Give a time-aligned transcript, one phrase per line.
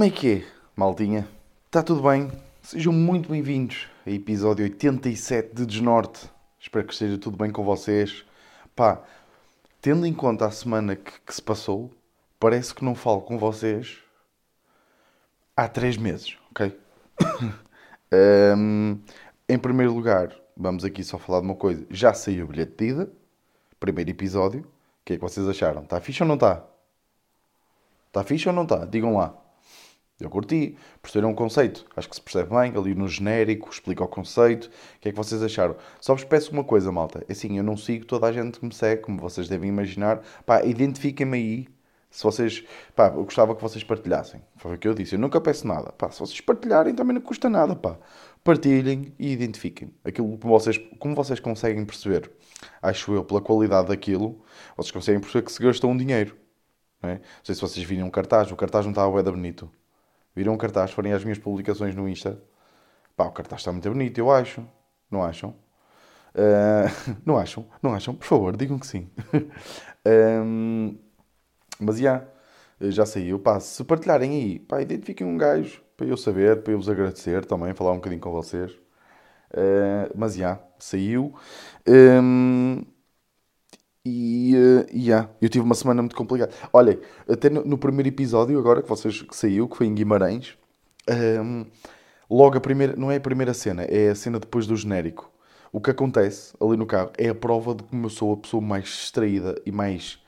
[0.00, 1.28] Como é que é, maldinha?
[1.66, 2.32] Está tudo bem?
[2.62, 6.26] Sejam muito bem-vindos a episódio 87 de Desnorte.
[6.58, 8.24] Espero que esteja tudo bem com vocês.
[8.74, 9.02] Pá,
[9.82, 11.90] tendo em conta a semana que, que se passou,
[12.38, 13.98] parece que não falo com vocês
[15.54, 16.74] há três meses, ok?
[18.56, 18.98] um,
[19.46, 21.84] em primeiro lugar, vamos aqui só falar de uma coisa.
[21.90, 23.12] Já saiu o bilhete de ida,
[23.78, 24.62] primeiro episódio.
[24.62, 25.82] O que é que vocês acharam?
[25.82, 26.64] Está fixe ou não está?
[28.06, 28.86] Está fixe ou não está?
[28.86, 29.39] Digam lá.
[30.20, 31.86] Eu curti, perceberam o conceito.
[31.96, 34.66] Acho que se percebe bem, ali no genérico, explica o conceito.
[34.66, 35.76] O que é que vocês acharam?
[36.00, 37.24] Só vos peço uma coisa, malta.
[37.28, 40.22] É assim, eu não sigo toda a gente que me segue, como vocês devem imaginar.
[40.44, 41.68] Pá, identifiquem-me aí.
[42.10, 42.64] Se vocês,
[42.94, 44.42] pá, eu gostava que vocês partilhassem.
[44.56, 45.14] Foi o que eu disse.
[45.14, 45.92] Eu nunca peço nada.
[45.92, 47.96] Pá, se vocês partilharem também não custa nada, pá.
[48.42, 49.94] Partilhem e identifiquem.
[50.04, 52.30] Aquilo que vocês, como vocês conseguem perceber,
[52.82, 54.42] acho eu, pela qualidade daquilo,
[54.76, 56.36] vocês conseguem perceber que se gastou um dinheiro.
[57.02, 57.14] Não, é?
[57.14, 58.50] não sei se vocês viram um cartaz.
[58.50, 59.70] O cartaz não estava bem bonito.
[60.40, 62.42] Viram um cartaz, forem às minhas publicações no Insta.
[63.14, 64.66] Pá, o cartaz está muito bonito, eu acho.
[65.10, 65.50] Não acham?
[66.34, 67.66] Uh, não acham?
[67.82, 68.14] Não acham?
[68.14, 69.10] Por favor, digam que sim.
[70.42, 70.98] um,
[71.78, 72.24] mas já,
[72.80, 73.38] já saiu.
[73.38, 77.44] Pá, se partilharem aí, pá, identifiquem um gajo para eu saber, para eu vos agradecer
[77.44, 78.72] também, falar um bocadinho com vocês.
[79.52, 81.34] Uh, mas já, saiu.
[81.86, 82.82] Um,
[84.04, 86.52] e uh, yeah, eu tive uma semana muito complicada.
[86.72, 86.98] Olhem,
[87.28, 90.56] até no, no, primeiro episódio, agora que vocês que saiu, que foi em Guimarães,
[91.08, 91.66] um, ehm,
[92.30, 95.30] logo a primeira, não é a primeira cena, é a cena depois do genérico.
[95.72, 98.62] O que acontece ali no carro é a prova de como eu sou a pessoa
[98.62, 100.18] mais distraída e mais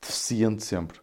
[0.00, 1.00] deficiente sempre.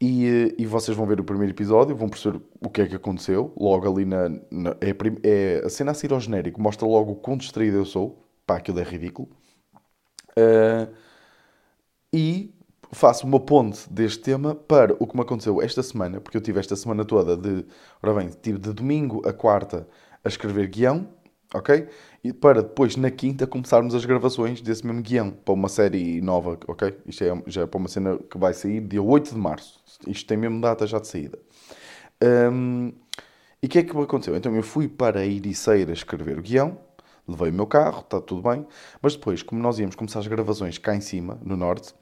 [0.00, 2.96] E, uh, e vocês vão ver o primeiro episódio, vão perceber o que é que
[2.96, 3.52] aconteceu.
[3.56, 4.28] Logo ali na.
[4.50, 7.78] na é, a, é, a cena a seguir ao genérico, mostra logo o quão distraído
[7.78, 8.22] eu sou.
[8.46, 9.28] Pá, aquilo é ridículo.
[10.36, 10.92] Uh,
[12.94, 16.60] faço uma ponte deste tema para o que me aconteceu esta semana, porque eu tive
[16.60, 17.64] esta semana toda de,
[18.02, 19.86] ora bem, tive de domingo a quarta
[20.24, 21.08] a escrever guião,
[21.52, 21.86] ok?
[22.22, 26.58] E para depois, na quinta, começarmos as gravações desse mesmo guião, para uma série nova,
[26.66, 26.96] ok?
[27.06, 29.82] Isto é já é para uma cena que vai sair dia 8 de março.
[30.06, 31.38] Isto tem mesmo data já de saída.
[32.22, 32.92] Um,
[33.62, 34.36] e o que é que me aconteceu?
[34.36, 36.78] Então eu fui para a Ericeira escrever o guião,
[37.26, 38.66] levei o meu carro, está tudo bem,
[39.00, 41.94] mas depois, como nós íamos começar as gravações cá em cima, no norte,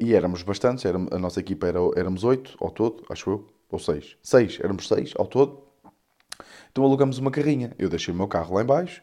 [0.00, 3.78] e éramos bastantes, era, a nossa equipa era, éramos oito ao todo, acho eu, ou
[3.78, 4.16] seis.
[4.22, 5.62] Seis, éramos seis ao todo.
[6.70, 7.74] Então alugamos uma carrinha.
[7.78, 9.02] Eu deixei o meu carro lá embaixo,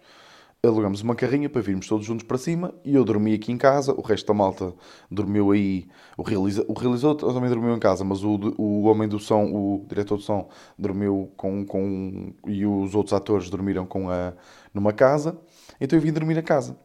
[0.67, 3.93] alugamos uma carrinha para virmos todos juntos para cima e eu dormi aqui em casa,
[3.93, 4.73] o resto da malta
[5.09, 5.87] dormiu aí,
[6.17, 9.85] o, realiza, o realizador também dormiu em casa, mas o, o homem do som, o
[9.87, 14.33] diretor do som, dormiu com, com e os outros atores dormiram com a,
[14.73, 15.37] numa casa,
[15.79, 16.77] então eu vim dormir a casa.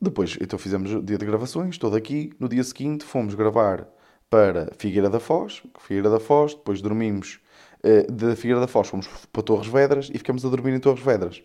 [0.00, 2.32] Depois, então fizemos o dia de gravações, todo aqui.
[2.38, 3.88] No dia seguinte fomos gravar
[4.28, 7.40] para Figueira da Foz, Figueira da Foz, depois dormimos
[7.84, 11.04] uh, da Figueira da Foz, fomos para Torres Vedras e ficamos a dormir em Torres
[11.04, 11.42] Vedras.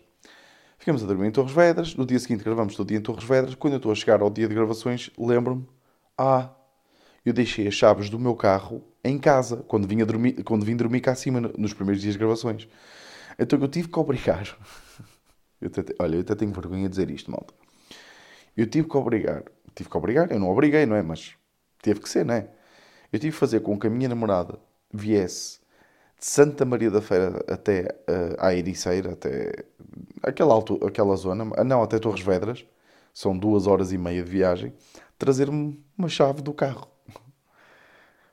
[0.78, 3.54] Ficamos a dormir em Torres Vedras, no dia seguinte gravamos todo dia em Torres Vedras.
[3.54, 5.66] Quando eu estou a chegar ao dia de gravações, lembro-me,
[6.18, 6.50] ah,
[7.24, 11.00] eu deixei as chaves do meu carro em casa, quando vim, dormir, quando vim dormir
[11.00, 12.66] cá acima, nos primeiros dias de gravações.
[13.38, 14.44] Então eu tive que obrigar.
[15.60, 17.52] Eu olha, eu até tenho vergonha de dizer isto, malta.
[18.60, 19.42] Eu tive que obrigar.
[19.74, 21.00] Tive que obrigar, eu não obriguei, não é?
[21.02, 21.34] Mas
[21.80, 22.46] teve que ser, não é?
[23.10, 24.58] Eu tive que fazer com que a minha namorada
[24.92, 25.60] viesse
[26.18, 29.64] de Santa Maria da Feira até uh, à Ericeira, até
[30.22, 32.66] aquela, altura, aquela zona, ah, não, até Torres Vedras,
[33.14, 34.74] são duas horas e meia de viagem,
[35.18, 36.86] trazer-me uma chave do carro.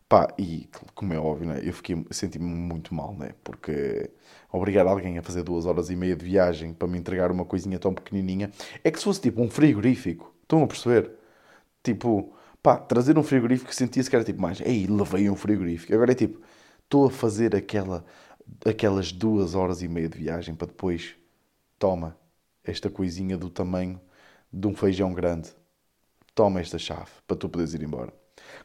[0.10, 3.34] Pá, e como é óbvio, né, eu fiquei, senti-me muito mal, né?
[3.44, 4.10] Porque
[4.52, 7.78] obrigar alguém a fazer duas horas e meia de viagem para me entregar uma coisinha
[7.78, 8.50] tão pequenininha
[8.84, 11.12] é que se fosse tipo um frigorífico, estão a perceber?
[11.84, 15.94] Tipo, pá, trazer um frigorífico sentia-se que era tipo mais, ei, levei um frigorífico.
[15.94, 16.42] Agora é tipo,
[16.84, 18.06] estou a fazer aquela,
[18.66, 21.16] aquelas duas horas e meia de viagem para depois,
[21.80, 22.18] toma,
[22.64, 24.02] esta coisinha do tamanho
[24.54, 25.50] de um feijão grande,
[26.36, 28.14] toma esta chave para tu poderes ir embora.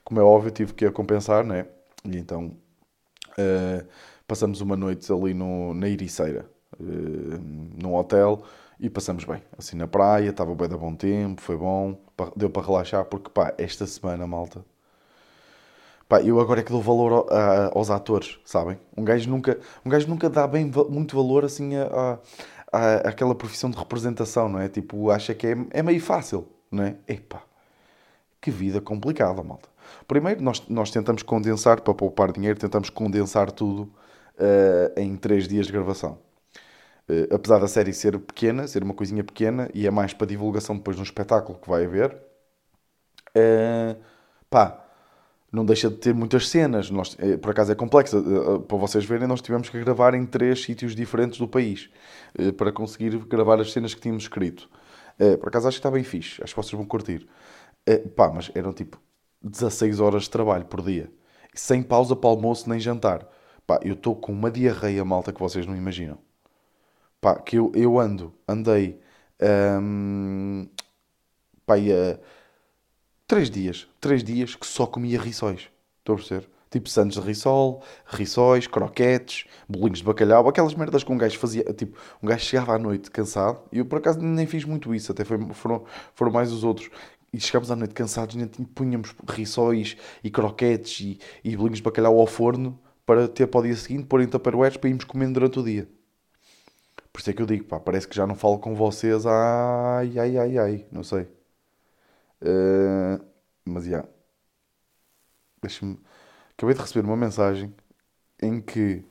[0.04, 1.66] Como é óbvio, tive que a compensar, né?
[2.04, 2.56] E então
[3.38, 3.86] uh,
[4.26, 6.46] passamos uma noite ali no, na Ericeira,
[6.78, 6.84] uh,
[7.82, 8.42] num hotel,
[8.80, 9.42] e passamos bem.
[9.56, 11.98] Assim na praia, estava bem de bom tempo, foi bom,
[12.36, 14.64] deu para relaxar, porque pá, esta semana, malta.
[16.08, 17.26] Pá, eu agora é que dou valor
[17.72, 18.78] aos atores, sabem?
[18.96, 22.18] Um gajo nunca, um gajo nunca dá bem muito valor assim a,
[22.70, 24.68] a, a, aquela profissão de representação, não é?
[24.68, 26.96] Tipo, acha que é, é meio fácil, não é?
[27.08, 27.42] Epá,
[28.42, 29.68] que vida complicada, malta.
[30.08, 35.66] Primeiro, nós, nós tentamos condensar, para poupar dinheiro, tentamos condensar tudo uh, em 3 dias
[35.66, 36.18] de gravação.
[37.08, 40.76] Uh, apesar da série ser pequena, ser uma coisinha pequena, e é mais para divulgação
[40.76, 42.16] depois de um espetáculo que vai haver,
[43.36, 43.96] uh,
[44.50, 44.86] pá,
[45.52, 46.90] não deixa de ter muitas cenas.
[46.90, 48.24] Nós, por acaso é complexo.
[48.66, 51.90] Para vocês verem, nós tivemos que gravar em três sítios diferentes do país
[52.56, 54.66] para conseguir gravar as cenas que tínhamos escrito.
[55.40, 56.42] Por acaso acho que está bem fixe.
[56.42, 57.28] Acho que vocês vão curtir.
[58.16, 59.00] Pá, mas eram tipo
[59.42, 61.10] 16 horas de trabalho por dia.
[61.54, 63.26] Sem pausa para almoço nem jantar.
[63.66, 66.18] Pá, eu estou com uma diarreia malta que vocês não imaginam.
[67.20, 69.00] Pá, que eu, eu ando, andei.
[69.80, 70.68] Hum,
[71.66, 72.18] pá, uh,
[73.26, 73.88] três dias.
[74.00, 75.68] Três dias que só comia rissóis.
[75.98, 76.48] Estou a perceber?
[76.70, 81.64] Tipo santos de rissol, rissóis, croquetes, bolinhos de bacalhau, aquelas merdas que um gajo fazia.
[81.74, 83.62] Tipo, um gajo chegava à noite cansado.
[83.70, 85.84] E eu por acaso nem fiz muito isso, até foi, foram,
[86.14, 86.90] foram mais os outros.
[87.32, 92.18] E chegámos à noite cansados, e punhamos rissóis e croquetes e, e bolinhos de bacalhau
[92.20, 95.58] ao forno para ter para o dia seguinte, pôr em tupperwares para irmos comendo durante
[95.58, 95.88] o dia.
[97.12, 100.18] Por isso é que eu digo, pá, parece que já não falo com vocês, ai,
[100.18, 101.28] ai, ai, ai, não sei.
[102.42, 103.24] Uh,
[103.64, 104.04] mas, já.
[105.60, 105.98] Deixa-me...
[106.56, 107.74] Acabei de receber uma mensagem
[108.42, 109.04] em que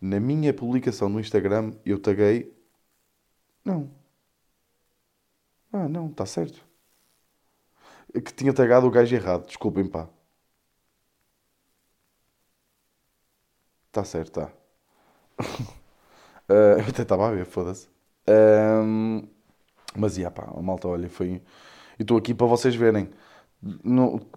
[0.00, 2.54] na minha publicação no Instagram eu taguei...
[3.64, 3.90] Não.
[5.72, 6.69] Ah, não, está certo.
[8.12, 10.08] Que tinha tagado o gajo errado, desculpem, pá.
[13.86, 14.52] Está certo, está.
[16.48, 17.88] uh, eu até estava a ver, foda-se.
[18.28, 19.26] Um,
[19.96, 21.42] mas, ia pá, a malta, olha, foi...
[21.98, 23.10] E estou aqui para vocês verem.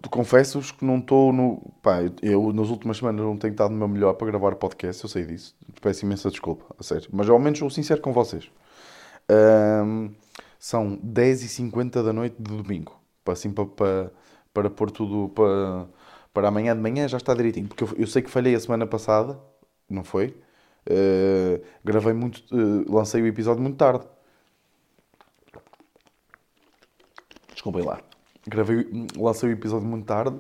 [0.09, 1.71] Confesso-vos que não estou no...
[1.81, 5.09] Pá, eu nas últimas semanas não tenho estado no meu melhor para gravar podcast, eu
[5.09, 5.55] sei disso.
[5.81, 7.09] Peço imensa desculpa, a sério.
[7.13, 8.51] Mas ao menos sou sincero com vocês.
[9.29, 10.13] Um,
[10.59, 13.02] são 10h50 da noite de domingo.
[13.23, 14.11] Para, assim, para, para,
[14.53, 15.29] para pôr tudo...
[15.29, 15.87] Para,
[16.33, 17.67] para amanhã de manhã já está direitinho.
[17.67, 19.39] Porque eu, eu sei que falhei a semana passada,
[19.89, 20.35] não foi?
[20.89, 24.05] Uh, gravei muito, uh, lancei o episódio muito tarde.
[27.53, 28.01] Desculpem lá.
[28.47, 30.37] Gravei, lancei o episódio muito tarde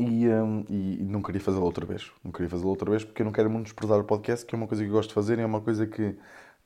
[0.00, 2.10] e, um, e, e não queria fazê-lo outra vez.
[2.24, 4.58] Não queria fazê-lo outra vez porque eu não quero muito desprezar o podcast, que é
[4.58, 6.16] uma coisa que eu gosto de fazer e é uma coisa que,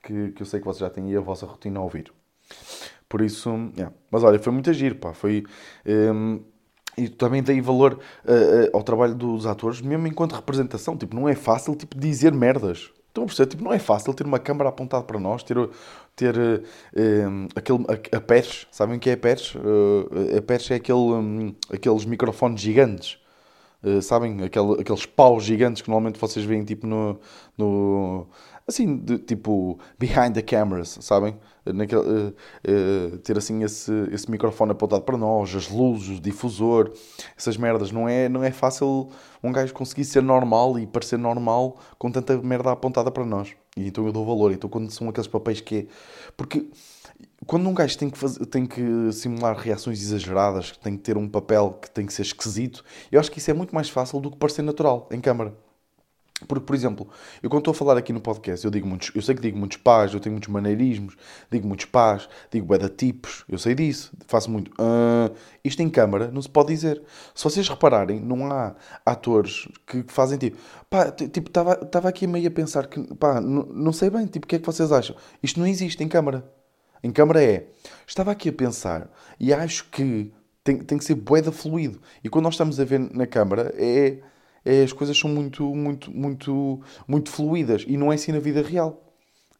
[0.02, 2.10] que, que eu sei que vocês já têm aí a vossa rotina a ouvir.
[3.08, 3.94] Por isso, yeah.
[4.10, 5.14] mas olha, foi muito agir, pá.
[5.14, 5.44] Foi.
[5.86, 6.40] Um,
[6.96, 7.94] e também dei valor
[8.24, 10.96] uh, ao trabalho dos atores, mesmo enquanto representação.
[10.96, 12.90] Tipo, não é fácil tipo, dizer merdas.
[13.06, 13.50] Estão a perceber?
[13.50, 15.56] Tipo, não é fácil ter uma câmara apontada para nós, ter,
[16.14, 19.54] ter uh, um, aquele, a, a sabem o que é a patch?
[19.54, 23.18] Uh, a patch é aquele, um, aqueles microfones gigantes.
[23.82, 24.42] Uh, sabem?
[24.42, 27.18] Aquele, aqueles paus gigantes que normalmente vocês veem tipo no,
[27.56, 28.26] no
[28.68, 31.36] assim, de, tipo, behind the cameras, sabem?
[31.64, 32.34] Naquele, uh,
[32.66, 36.92] uh, ter assim esse, esse microfone apontado para nós, as luzes, o difusor,
[37.36, 37.90] essas merdas.
[37.90, 39.08] Não é, não é fácil
[39.42, 43.54] um gajo conseguir ser normal e parecer normal com tanta merda apontada para nós.
[43.76, 44.52] E então eu dou valor.
[44.52, 45.86] Então quando são aqueles papéis que é.
[46.36, 46.70] Porque
[47.46, 51.78] quando um gajo tem que, tem que simular reações exageradas, tem que ter um papel
[51.82, 54.36] que tem que ser esquisito, eu acho que isso é muito mais fácil do que
[54.36, 55.54] parecer natural em câmara.
[56.46, 57.08] Porque, por exemplo,
[57.42, 59.58] eu quando estou a falar aqui no podcast, eu digo muitos, eu sei que digo
[59.58, 61.16] muitos pás, eu tenho muitos maneirismos,
[61.50, 64.70] digo muitos pás, digo bué tipos, eu sei disso, faço muito.
[64.72, 67.02] Uh, isto em câmara não se pode dizer.
[67.34, 70.56] Se vocês repararem, não há atores que fazem tipo,
[70.88, 74.56] pá, tipo, estava aqui meio a pensar que, pá, não sei bem, tipo, o que
[74.56, 75.16] é que vocês acham?
[75.42, 76.48] Isto não existe em câmara.
[77.02, 77.68] Em câmara é,
[78.06, 82.00] estava aqui a pensar e acho que tem, tem que ser bué fluido.
[82.22, 84.18] E quando nós estamos a ver na câmara, é
[84.64, 88.62] é, as coisas são muito, muito, muito, muito fluídas e não é assim na vida
[88.62, 89.08] real.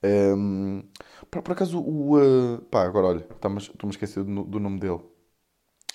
[0.02, 0.82] Um,
[1.30, 2.18] por, por, acaso, o.
[2.18, 5.00] Uh, pá, agora olha, estou-me a esquecer do, do, nome dele.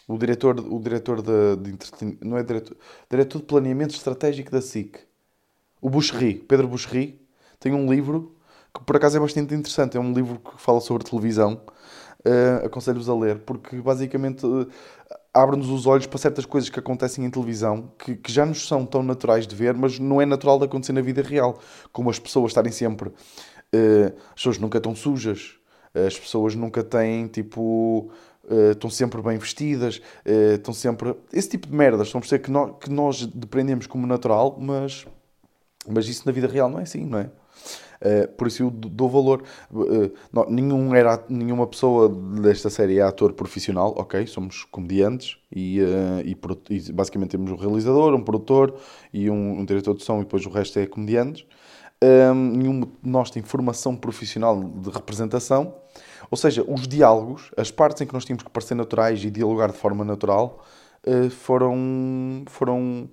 [0.08, 2.76] O diretor, o diretor de, de Não é diretor.
[3.10, 5.00] Diretor de Planeamento Estratégico da SIC.
[5.82, 7.22] O Buxerri, Pedro Buxerri,
[7.60, 8.36] tem um livro
[8.74, 9.96] que por acaso é bastante interessante.
[9.96, 11.62] É um livro que fala sobre televisão.
[12.26, 14.66] Uh, Aconselho-vos a ler, porque basicamente uh,
[15.34, 18.86] abre-nos os olhos para certas coisas que acontecem em televisão que, que, já nos são
[18.86, 21.60] tão naturais de ver, mas não é natural de acontecer na vida real.
[21.92, 23.10] Como as pessoas estarem sempre.
[23.10, 25.56] Uh, as pessoas nunca estão sujas,
[25.94, 28.10] as pessoas nunca têm tipo.
[28.72, 31.16] Estão sempre bem vestidas, estão sempre.
[31.32, 35.08] Esse tipo de merdas, estão a perceber que nós, que nós depreendemos como natural, mas,
[35.88, 37.30] mas isso na vida real não é assim, não é?
[38.04, 39.44] Uh, por isso eu dou valor.
[39.72, 44.28] Uh, não, nenhum era, nenhuma pessoa desta série é ator profissional, ok?
[44.28, 46.38] Somos comediantes e, uh, e,
[46.70, 48.76] e, basicamente temos um realizador, um produtor
[49.14, 51.46] e um, um, diretor de som e depois o resto é comediantes.
[52.36, 55.74] nenhum de nós tem formação profissional de representação,
[56.30, 59.72] ou seja, os diálogos, as partes em que nós tínhamos que parecer naturais e dialogar
[59.72, 60.62] de forma natural,
[61.32, 63.10] foram, foram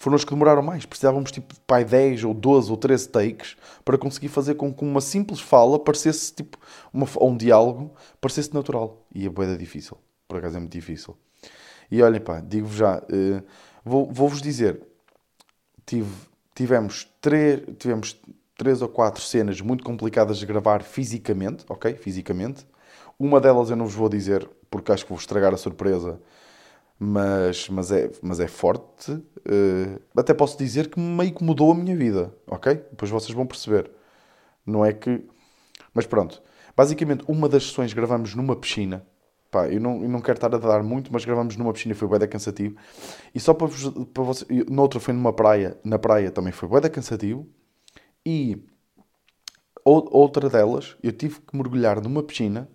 [0.00, 0.84] foram os que demoraram mais.
[0.86, 5.00] Precisávamos tipo pai 10 ou 12 ou 13 takes para conseguir fazer com que uma
[5.00, 6.58] simples fala parecesse tipo
[6.92, 9.06] uma, ou um diálogo parecesse natural.
[9.14, 9.96] E é boeda difícil.
[10.26, 11.16] Por acaso é muito difícil.
[11.90, 13.42] E olhem pá, digo-vos já, uh,
[13.84, 14.80] Vou- Vou-vos dizer,
[15.86, 16.10] tive,
[16.54, 18.16] tivemos, três, tivemos
[18.56, 21.94] três ou quatro cenas muito complicadas de gravar fisicamente, ok?
[21.94, 22.66] Fisicamente.
[23.18, 26.20] Uma delas eu não vos vou dizer porque acho que vou estragar a surpresa,
[27.00, 29.12] mas, mas, é, mas é forte.
[29.46, 32.74] Eh, até posso dizer que meio que mudou a minha vida, ok?
[32.76, 33.90] Depois vocês vão perceber.
[34.66, 35.24] Não é que.
[35.94, 36.42] Mas pronto.
[36.76, 39.06] Basicamente, uma das sessões gravamos numa piscina.
[39.50, 41.96] Pá, eu não, eu não quero estar a dar muito, mas gravamos numa piscina e
[41.96, 42.76] foi bué cansativo.
[43.34, 46.68] E só para, vos, para você, e noutra foi numa praia, na praia também foi
[46.68, 47.48] bué cansativo.
[48.26, 48.64] E
[49.84, 52.68] ou- outra delas, eu tive que mergulhar numa piscina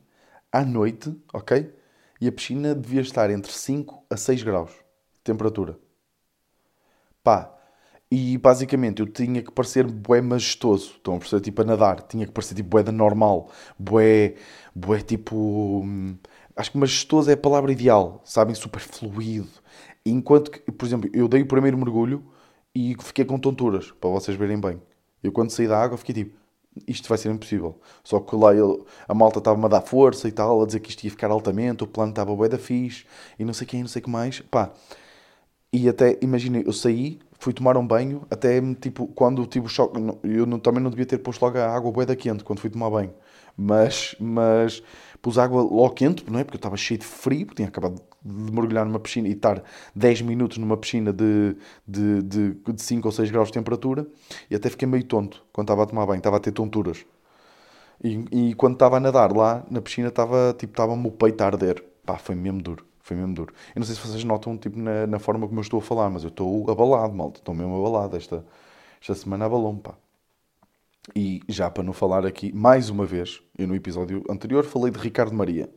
[0.51, 1.71] à noite, ok?
[2.19, 4.71] E a piscina devia estar entre 5 a 6 graus
[5.13, 5.77] de temperatura.
[7.23, 7.51] Pá,
[8.11, 10.93] e basicamente eu tinha que parecer bué majestoso.
[10.97, 11.41] Estão a perceber?
[11.41, 12.01] Tipo a nadar.
[12.03, 13.49] Tinha que parecer tipo bué da normal.
[13.77, 14.35] Bué,
[14.75, 15.81] bué tipo...
[15.83, 16.17] hum,
[16.55, 18.21] Acho que majestoso é a palavra ideal.
[18.23, 18.55] Sabem?
[18.55, 19.49] Super fluido.
[20.05, 22.23] Enquanto que, por exemplo, eu dei o primeiro mergulho
[22.73, 24.81] e fiquei com tonturas, para vocês verem bem.
[25.23, 26.37] Eu quando saí da água fiquei tipo...
[26.87, 27.79] Isto vai ser impossível.
[28.03, 30.89] Só que lá ele- a malta estava-me a dar força e tal, a dizer que
[30.89, 33.05] isto ia ficar altamente, o plano estava bué da fixe,
[33.39, 34.39] e não sei quem, não sei o que mais.
[34.41, 34.71] Pá,
[35.73, 39.99] e até, imagina, eu saí, fui tomar um banho, até tipo, quando tive o choque,
[40.23, 42.69] eu não- também não devia ter posto logo a água bué da quente quando fui
[42.69, 43.13] tomar banho,
[43.57, 44.81] mas, mas
[45.21, 46.43] pus água logo quente, não é?
[46.43, 49.63] Porque eu estava cheio de frio, porque tinha acabado de mergulhar numa piscina e estar
[49.95, 51.55] 10 minutos numa piscina de,
[51.87, 54.07] de, de, de 5 ou 6 graus de temperatura,
[54.49, 57.05] e até fiquei meio tonto quando estava a tomar banho, estava a ter tonturas.
[58.03, 61.45] E, e quando estava a nadar lá na piscina, estava tipo, estava-me o peito a
[61.45, 61.83] arder.
[62.05, 62.85] Pá, foi mesmo duro.
[62.99, 63.53] Foi mesmo duro.
[63.75, 66.09] Eu não sei se vocês notam tipo, na, na forma como eu estou a falar,
[66.09, 67.39] mas eu estou abalado, malta.
[67.39, 68.17] Estou mesmo abalado.
[68.17, 68.45] Esta,
[68.99, 69.95] esta semana abalou-me, pá.
[71.15, 74.99] E já para não falar aqui, mais uma vez, eu no episódio anterior falei de
[74.99, 75.69] Ricardo Maria,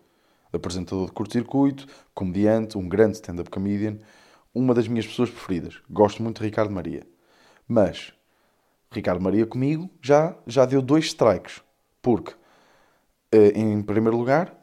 [0.52, 3.98] apresentador de curto-circuito, comediante, um grande stand-up comedian,
[4.54, 5.80] uma das minhas pessoas preferidas.
[5.90, 7.06] Gosto muito de Ricardo Maria.
[7.66, 8.12] Mas
[8.90, 11.62] Ricardo Maria comigo já, já deu dois strikes.
[12.00, 12.34] Porque,
[13.32, 14.56] eh, em primeiro lugar,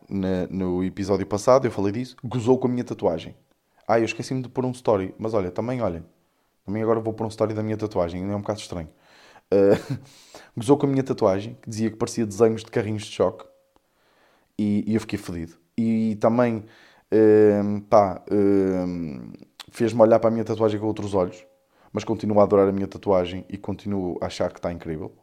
[0.49, 3.35] no episódio passado, eu falei disso, gozou com a minha tatuagem.
[3.87, 5.13] Ah, eu esqueci-me de pôr um story.
[5.17, 6.03] Mas olha, também olhem.
[6.65, 8.23] Também agora vou pôr um story da minha tatuagem.
[8.23, 8.89] É um bocado estranho.
[9.51, 9.77] Eh,
[10.57, 13.45] gozou com a minha tatuagem, que dizia que parecia desenhos de carrinhos de choque.
[14.57, 15.64] E, e eu fiquei fodido.
[15.77, 16.65] E também,
[17.11, 19.33] ehm, pá, ehm,
[19.71, 21.45] fez-me olhar para a minha tatuagem com outros olhos.
[21.91, 25.13] Mas continuo a adorar a minha tatuagem e continuo a achar que está incrível.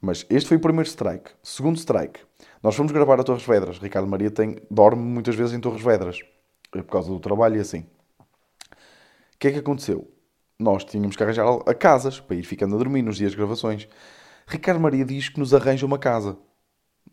[0.00, 1.30] Mas este foi o primeiro strike.
[1.42, 2.20] Segundo strike.
[2.62, 3.78] Nós fomos gravar a Torres Vedras.
[3.78, 6.20] Ricardo Maria tem, dorme muitas vezes em Torres Vedras.
[6.74, 7.80] eh, Por causa do trabalho e assim.
[7.80, 10.10] O que é que aconteceu?
[10.58, 13.88] Nós tínhamos que arranjar a casas para ir ficando a dormir nos dias de gravações.
[14.46, 16.36] Ricardo Maria diz que nos arranja uma casa.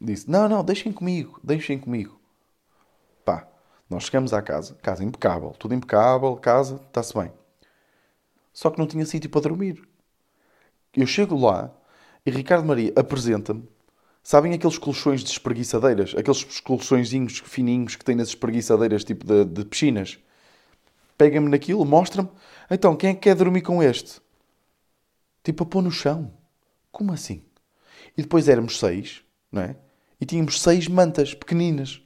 [0.01, 2.14] Disse: Não, não, deixem comigo, deixem comigo.
[3.89, 7.31] Nós chegamos à casa, casa impecável, tudo impecável, casa, está-se bem.
[8.51, 9.87] Só que não tinha sítio para dormir.
[10.93, 11.71] Eu chego lá
[12.25, 13.67] e Ricardo Maria apresenta-me.
[14.23, 16.15] Sabem aqueles colchões de espreguiçadeiras?
[16.17, 20.17] Aqueles colchõezinhos fininhos que tem nas espreguiçadeiras, tipo de, de piscinas?
[21.15, 22.29] Pega-me naquilo, mostra-me.
[22.71, 24.19] Então, quem é que quer dormir com este?
[25.43, 26.33] Tipo, a pôr no chão.
[26.91, 27.43] Como assim?
[28.17, 29.75] E depois éramos seis, não é?
[30.19, 32.01] E tínhamos seis mantas pequeninas.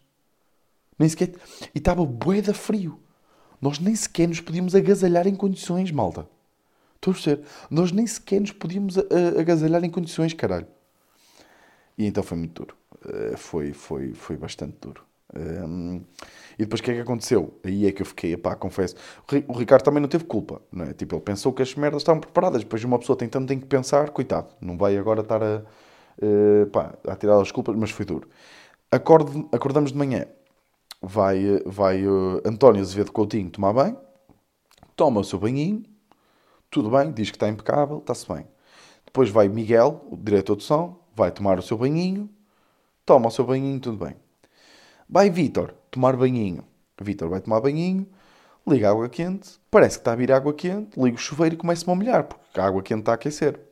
[0.99, 1.31] Nem sequer...
[1.73, 2.99] E estava bué da frio.
[3.61, 6.27] Nós nem sequer nos podíamos agasalhar em condições, malta.
[6.95, 7.43] Estou a perceber?
[7.71, 10.67] Nós nem sequer nos podíamos a- a- agasalhar em condições, caralho.
[11.97, 12.75] E então foi muito duro.
[13.07, 15.03] Eh, foi, foi, foi bastante duro.
[15.35, 16.01] Hum,
[16.57, 17.53] e depois o que é que aconteceu?
[17.63, 18.95] Aí é que eu fiquei, pá, confesso.
[19.29, 20.93] O Ri- O Ricardo também não teve culpa, não é?
[20.93, 22.63] Tipo, ele pensou que as merdas estavam preparadas.
[22.63, 25.61] Depois uma pessoa tem tanto tem que pensar, coitado, não vai agora estar a,
[26.21, 28.27] eh, pá, a tirar as culpas, mas foi duro.
[28.91, 30.25] Acorde, acordamos de manhã.
[31.01, 33.97] Vai, eh, vai eh, António Azevedo Coutinho tomar banho,
[34.95, 35.83] toma o seu banhinho,
[36.69, 38.45] tudo bem, diz que está impecável, está-se bem.
[39.05, 42.29] Depois vai Miguel, o diretor de som, vai tomar o seu banhinho,
[43.05, 44.15] toma o seu banhinho, tudo bem.
[45.09, 46.63] Vai Vítor tomar banhinho.
[47.01, 48.07] Vítor vai tomar banhinho,
[48.67, 51.57] liga a água quente, parece que está a vir água quente, liga o chuveiro e
[51.57, 53.68] começa-me a molhar, porque a água quente está a aquecer.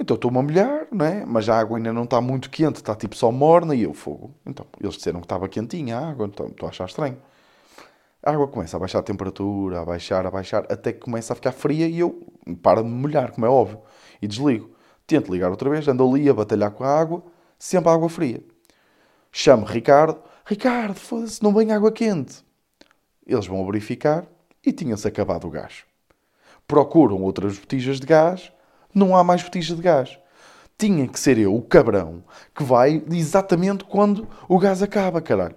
[0.00, 1.26] Então estou-me a molhar, não é?
[1.26, 4.34] Mas a água ainda não está muito quente, está tipo só morna e eu fogo.
[4.46, 7.18] Então, eles disseram que estava quentinha a água, então estou a achar estranho.
[8.22, 11.36] A água começa a baixar a temperatura, a baixar, a baixar, até que começa a
[11.36, 12.26] ficar fria e eu
[12.62, 13.78] paro de me molhar, como é óbvio,
[14.22, 14.70] e desligo.
[15.06, 17.22] Tento ligar outra vez, ando ali a batalhar com a água,
[17.58, 18.42] sempre a água fria.
[19.30, 22.42] Chamo Ricardo, Ricardo, foda-se, não vem água quente.
[23.26, 24.26] Eles vão verificar
[24.64, 25.84] e tinha-se acabado o gás.
[26.66, 28.50] Procuram outras botijas de gás,
[28.94, 30.18] não há mais botija de gás.
[30.78, 35.56] Tinha que ser eu, o cabrão, que vai exatamente quando o gás acaba, caralho.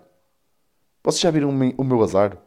[1.03, 2.37] Vocês já viram o me- o meu azar?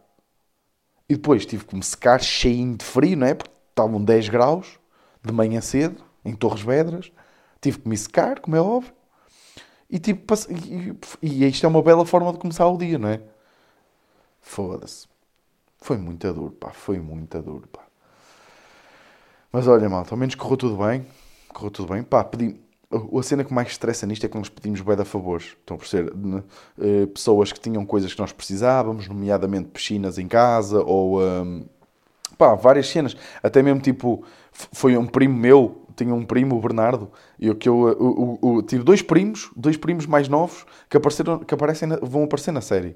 [1.08, 3.34] E depois tive que me secar cheinho de frio, não é?
[3.34, 4.78] Porque estavam 10 graus
[5.24, 7.12] de manhã cedo, em Torres Vedras.
[7.60, 8.92] Tive que me secar, como é óbvio.
[9.90, 10.34] E, tipo,
[11.22, 13.22] e, e isto é uma bela forma de começar o dia, não é?
[14.40, 15.06] Foda-se.
[15.78, 16.72] Foi muito duro, pá.
[16.72, 17.85] Foi muito duro, pá.
[19.56, 21.06] Mas olha, malta, ao menos correu tudo bem.
[21.48, 22.02] Correu tudo bem.
[22.02, 22.60] Pá, pedi...
[22.92, 25.56] A cena que mais estressa nisto é que nós pedimos bué de favores.
[25.58, 30.82] Estão por ser uh, pessoas que tinham coisas que nós precisávamos, nomeadamente piscinas em casa
[30.82, 31.22] ou...
[31.22, 31.64] Um,
[32.36, 33.16] pá, várias cenas.
[33.42, 34.22] Até mesmo, tipo,
[34.52, 37.10] foi um primo meu tinha um primo, o Bernardo,
[37.40, 41.38] e que eu, eu, eu, eu, tive dois primos, dois primos mais novos que, apareceram,
[41.38, 42.94] que aparecem vão aparecer na série.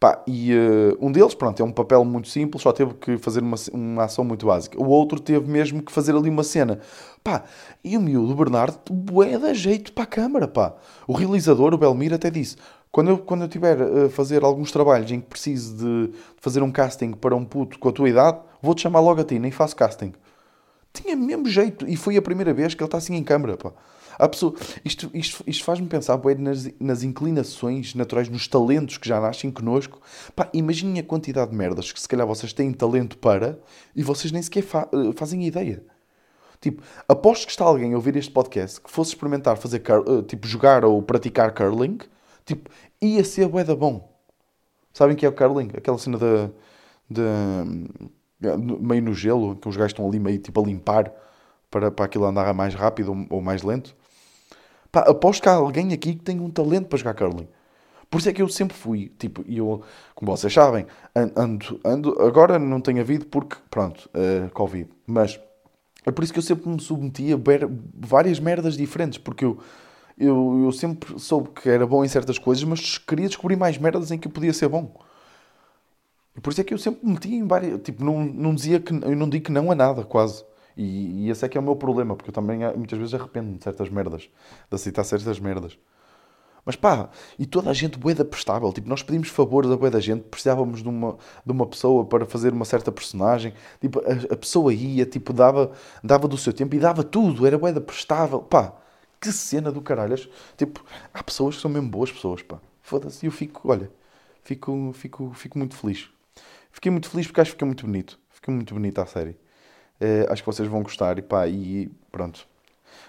[0.00, 3.42] Pá, e uh, um deles, pronto, é um papel muito simples, só teve que fazer
[3.42, 4.80] uma, uma ação muito básica.
[4.80, 6.80] O outro teve mesmo que fazer ali uma cena.
[7.22, 7.44] Pá,
[7.84, 10.74] e o miúdo, Bernardo, bué da jeito para a câmara, pá.
[11.06, 12.56] O realizador, o Belmir, até disse,
[12.90, 16.72] quando eu, quando eu tiver a fazer alguns trabalhos em que preciso de fazer um
[16.72, 19.76] casting para um puto com a tua idade, vou-te chamar logo a ti, nem faço
[19.76, 20.14] casting.
[20.94, 23.70] Tinha mesmo jeito, e foi a primeira vez que ele está assim em câmara, pá.
[24.28, 29.20] Pessoa, isto, isto, isto faz-me pensar bem, nas, nas inclinações naturais, nos talentos que já
[29.20, 30.00] nascem connosco.
[30.34, 33.58] Pá, imaginem a quantidade de merdas que se calhar vocês têm talento para
[33.94, 35.82] e vocês nem sequer fa eh, fazem ideia.
[36.60, 40.46] Tipo, aposto que está alguém a ouvir este podcast que fosse experimentar fazer, uh, tipo,
[40.46, 41.98] jogar ou praticar curling,
[42.44, 42.68] tipo,
[43.00, 44.10] ia ser bué da bom.
[44.92, 45.70] Sabem que é o curling?
[45.74, 46.50] Aquela cena de,
[48.80, 51.12] meio no gelo, que os gajos estão ali meio tipo a limpar
[51.70, 53.96] para, para aquilo andar mais rápido ou mais lento.
[54.92, 57.48] Pá, aposto que há alguém aqui que tem um talento para jogar curling.
[58.10, 59.82] Por isso é que eu sempre fui, tipo, e eu,
[60.16, 65.38] como vocês sabem, ando, ando, agora não tem havido porque, pronto, uh, Covid, mas
[66.04, 67.38] é por isso que eu sempre me submeti a
[67.94, 69.58] várias merdas diferentes, porque eu,
[70.18, 74.10] eu, eu sempre soube que era bom em certas coisas, mas queria descobrir mais merdas
[74.10, 74.92] em que eu podia ser bom.
[76.36, 78.80] E por isso é que eu sempre me meti em várias, tipo, não, não dizia
[78.80, 80.44] que, eu não digo que não a nada, quase.
[80.80, 83.12] E, e esse é que é o meu problema, porque eu também eh, muitas vezes
[83.12, 85.78] arrependo de certas merdas, de aceitar certas merdas.
[86.64, 90.22] Mas pá, e toda a gente boeda prestável, tipo, nós pedimos favores a boeda gente,
[90.22, 94.72] precisávamos de uma, de uma pessoa para fazer uma certa personagem, tipo, a, a, pessoa
[94.72, 98.74] ia, tipo, dava, dava do seu tempo e dava tudo, era boeda prestável, pá,
[99.20, 100.16] que cena do caralho,
[100.56, 103.90] tipo, há pessoas que são mesmo boas pessoas, pá, foda-se, eu fico, olha,
[104.42, 106.08] fico, fico, fico muito feliz.
[106.72, 109.36] Fiquei muito feliz porque acho que fica muito bonito, fica muito bonita a série.
[110.00, 112.46] Uh, acho que vocês vão gostar e pá, e pronto.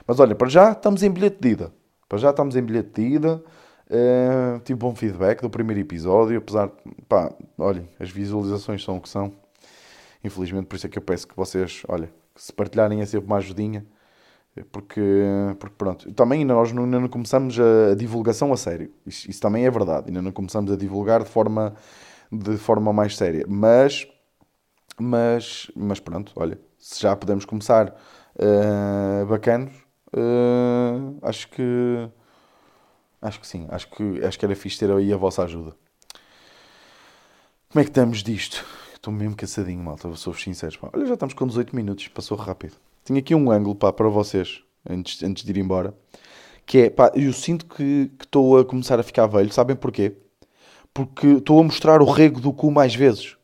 [0.06, 1.74] Mas olha, para já estamos em bilhete de ida.
[2.10, 3.44] Para já estamos em bilhete de ida.
[3.90, 6.74] Uh, tive bom feedback do primeiro episódio, apesar de,
[7.08, 9.34] pá, olhem, as visualizações são o que são.
[10.24, 13.38] Infelizmente, por isso é que eu peço que vocês, olha, se partilharem é sempre uma
[13.38, 13.86] ajudinha.
[14.72, 15.02] Porque,
[15.60, 18.92] porque pronto, também ainda nós não, ainda não começamos a, a divulgação a sério.
[19.06, 20.08] Isso, isso, também é verdade.
[20.08, 21.74] Ainda não começamos a divulgar de forma,
[22.32, 23.46] de forma mais séria.
[23.48, 24.06] Mas,
[25.00, 27.96] mas, mas pronto, olha, se já podemos começar
[28.36, 29.72] uh, bacanos,
[30.14, 32.10] uh, acho que
[33.22, 35.76] acho que sim, acho que, acho que era fixe ter aí a vossa ajuda.
[37.70, 38.66] Como é que estamos disto?
[38.96, 40.78] Estou mesmo cansadinho, malta, sou-vos sincero.
[40.92, 42.74] Olha, já estamos com 18 minutos, passou rápido.
[43.06, 45.94] Tinha aqui um ângulo pá, para vocês, antes, antes de ir embora,
[46.66, 50.18] que é, pá, eu sinto que estou a começar a ficar velho, sabem porquê?
[50.94, 53.38] Porque estou a mostrar o rego do cu mais vezes.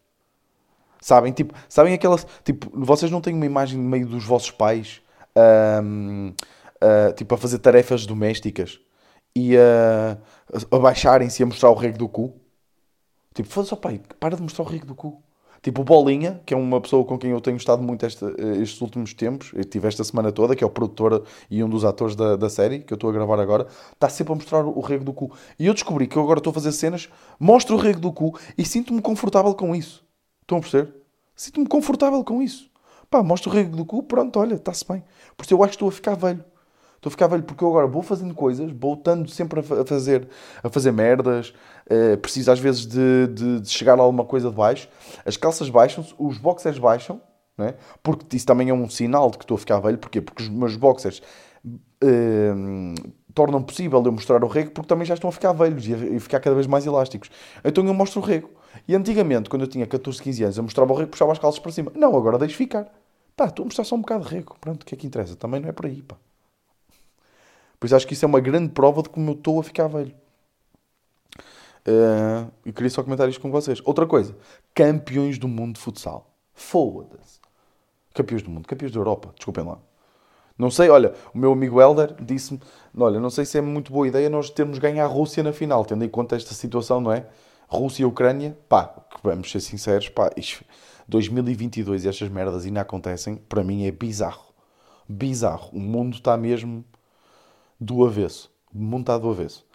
[1.02, 1.32] Sabem?
[1.32, 2.26] Tipo, sabem aquelas.
[2.44, 5.02] Tipo, vocês não têm uma imagem no meio dos vossos pais
[5.38, 8.80] uh, tipo, a fazer tarefas domésticas
[9.36, 10.18] e uh,
[10.72, 12.34] a baixarem-se a mostrar o rego do cu?
[13.34, 15.22] Tipo, foda-se, pai, para de mostrar o rego do cu.
[15.62, 18.80] Tipo, o Bolinha, que é uma pessoa com quem eu tenho estado muito esta, estes
[18.80, 22.16] últimos tempos, eu tive esta semana toda, que é o produtor e um dos atores
[22.16, 25.04] da, da série, que eu estou a gravar agora, está sempre a mostrar o rego
[25.04, 25.32] do cu.
[25.60, 28.38] E eu descobri que eu agora estou a fazer cenas, mostro o rego do cu
[28.58, 30.07] e sinto-me confortável com isso.
[30.48, 30.94] Estão a perceber?
[31.36, 32.72] Sinto-me confortável com isso.
[33.10, 35.04] Pá, mostro o rego do cu, pronto, olha, está-se bem.
[35.36, 36.42] Porque eu acho que estou a ficar velho.
[36.96, 40.26] Estou a ficar velho porque eu agora vou fazendo coisas, vou estando sempre a fazer,
[40.64, 41.54] a fazer merdas,
[41.92, 44.88] uh, preciso às vezes de, de, de, chegar a alguma coisa de baixo.
[45.26, 47.22] As calças baixam-se, os boxers baixam,
[47.58, 47.74] né?
[48.02, 49.98] porque isso também é um sinal de que estou a ficar velho.
[49.98, 50.22] Porquê?
[50.22, 51.22] Porque os meus boxers
[51.66, 55.94] uh, tornam possível eu mostrar o rego porque também já estão a ficar velhos e
[55.94, 57.30] a, e ficar cada vez mais elásticos.
[57.66, 58.50] Então eu mostro o rego.
[58.88, 61.60] E antigamente, quando eu tinha 14, 15 anos, eu mostrava o rego, puxava as calças
[61.60, 61.92] para cima.
[61.96, 62.88] Não, agora deixo ficar.
[63.36, 64.58] Pá, a mostrar só um bocado de rego.
[64.60, 65.36] Pronto, o que é que interessa?
[65.36, 66.18] Também não é por aí, pá.
[67.80, 70.14] Pois acho que isso é uma grande prova de como eu estou a ficar velho.
[71.88, 73.82] Uh, e queria só comentar isto com vocês.
[73.86, 74.36] Outra coisa,
[74.74, 76.30] campeões do mundo de futsal.
[76.54, 77.40] Foda-se.
[78.14, 79.78] Campeões do mundo, campeões da Europa, desculpem lá.
[80.58, 82.60] Não sei, olha, o meu amigo Helder disse-me:
[82.98, 85.86] olha, não sei se é muito boa ideia nós termos ganho a Rússia na final,
[85.86, 87.28] tendo em conta esta situação, não é?
[87.68, 90.64] Rússia e Ucrânia, pá, vamos ser sinceros, pá, isto,
[91.08, 94.46] 2022 e estas merdas ainda acontecem, para mim é bizarro.
[95.08, 95.70] Bizarro.
[95.74, 96.84] O mundo está mesmo
[97.80, 98.52] do avesso.
[98.74, 99.66] O mundo está do avesso.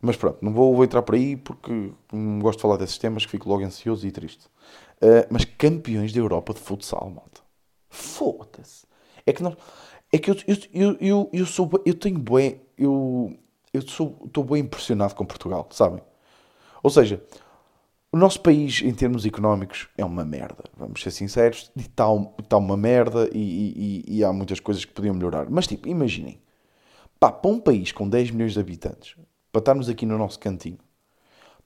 [0.00, 3.24] Mas pronto, não vou, vou entrar por aí porque não gosto de falar desses temas
[3.24, 4.46] que fico logo ansioso e triste.
[4.96, 7.40] Uh, mas campeões da Europa de futsal, malta.
[7.88, 8.86] Foda-se.
[9.26, 9.56] É que nós.
[10.12, 10.36] É que eu,
[10.72, 11.70] eu, eu, eu, sou.
[11.84, 12.60] Eu tenho bem.
[12.76, 13.36] Eu
[13.72, 16.02] estou bem impressionado com Portugal, sabem?
[16.82, 17.22] Ou seja,
[18.12, 20.64] o nosso país, em termos económicos, é uma merda.
[20.76, 21.70] Vamos ser sinceros.
[21.76, 22.06] Está
[22.48, 25.48] tá uma merda e, e, e, há muitas coisas que podiam melhorar.
[25.48, 26.40] Mas, tipo, imaginem.
[27.20, 29.14] Pá, para um país com 10 milhões de habitantes,
[29.52, 30.78] para estarmos aqui no nosso cantinho,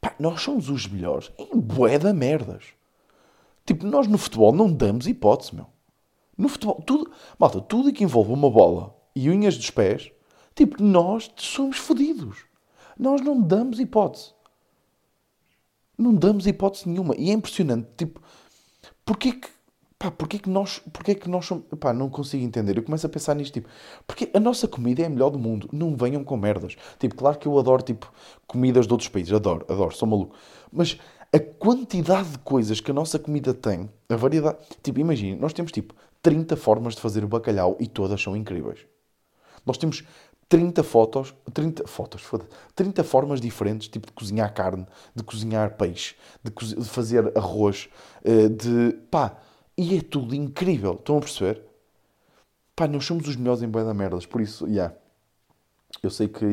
[0.00, 2.64] pá, nós somos os melhores em bué da merdas.
[3.64, 5.66] Tipo, nós no futebol não damos hipótese, meu.
[6.36, 10.12] No futebol, tudo, malta, tudo que envolve uma bola e unhas dos pés,
[10.54, 12.44] tipo, nós somos fodidos.
[12.98, 14.34] Nós não damos hipótese.
[15.96, 17.14] Não damos hipótese nenhuma.
[17.16, 18.20] E é impressionante, tipo,
[19.04, 19.48] porquê que,
[19.98, 22.76] pá, porquê que nós, porquê que nós somos, pá, não consigo entender.
[22.76, 23.68] Eu começo a pensar nisto, tipo,
[24.06, 25.68] porque a nossa comida é a melhor do mundo.
[25.72, 26.76] Não venham com merdas.
[26.98, 28.12] Tipo, claro que eu adoro, tipo,
[28.46, 29.32] comidas de outros países.
[29.32, 30.34] Adoro, adoro, sou maluco.
[30.72, 30.98] Mas
[31.32, 35.72] a quantidade de coisas que a nossa comida tem, a variedade, tipo, imagina, nós temos,
[35.72, 38.86] tipo, 30 formas de fazer o bacalhau e todas são incríveis.
[39.66, 40.04] Nós temos
[40.48, 46.14] 30 fotos, 30 fotos, foda 30 formas diferentes, tipo de cozinhar carne, de cozinhar peixe,
[46.42, 47.88] de, co de fazer arroz,
[48.24, 49.36] eh, de pá,
[49.76, 50.94] e é tudo incrível.
[50.94, 51.62] Estão a perceber?
[52.76, 54.94] Pá, nós somos os melhores em boi da merdas, por isso, yeah.
[56.02, 56.44] Eu sei que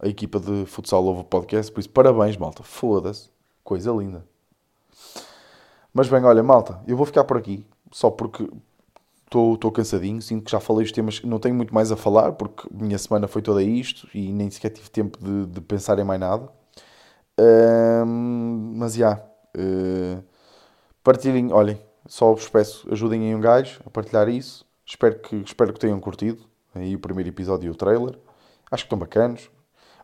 [0.00, 2.62] a, a equipa de futsal ouve o podcast, por isso, parabéns, malta.
[2.62, 3.30] Foda-se.
[3.62, 4.26] Coisa linda.
[5.92, 8.48] Mas bem, olha, malta, eu vou ficar por aqui, só porque
[9.28, 12.66] estou cansadinho, sinto que já falei os temas, não tenho muito mais a falar, porque
[12.70, 16.20] minha semana foi toda isto e nem sequer tive tempo de, de pensar em mais
[16.20, 16.48] nada.
[18.76, 19.24] mas já, yeah,
[19.56, 20.24] uh,
[21.02, 24.66] partilhem, olhem, só vos peço, ajudem aí um gajo a partilhar isso.
[24.84, 26.42] Espero que, espero que tenham curtido
[26.74, 28.18] aí o primeiro episódio e o trailer.
[28.70, 29.50] Acho que estão bacanos.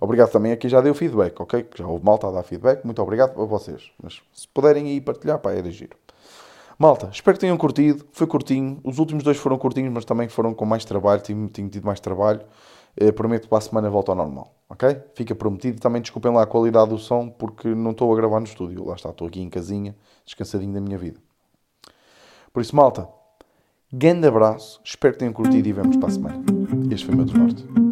[0.01, 1.67] Obrigado também a quem já deu feedback, ok?
[1.75, 2.85] Já houve malta a dar feedback.
[2.85, 3.91] Muito obrigado a vocês.
[4.03, 5.97] Mas se puderem aí partilhar, pá, é giro.
[6.79, 8.05] Malta, espero que tenham curtido.
[8.13, 8.81] Foi curtinho.
[8.83, 11.21] Os últimos dois foram curtinhos, mas também foram com mais trabalho.
[11.23, 12.41] Tinha, tinha tido mais trabalho.
[12.97, 14.97] Eh, prometo que para a semana volta ao normal, ok?
[15.15, 15.81] Fica prometido.
[15.81, 18.85] Também desculpem lá a qualidade do som, porque não estou a gravar no estúdio.
[18.85, 21.19] Lá está, estou aqui em casinha, descansadinho da minha vida.
[22.53, 23.09] Por isso, malta,
[23.93, 24.81] grande abraço.
[24.85, 26.45] Espero que tenham curtido e vemos para a semana.
[26.91, 27.84] Este foi o meu desnorte.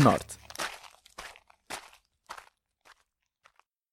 [0.00, 0.39] Norte.